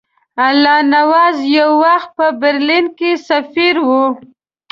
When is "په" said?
2.17-2.25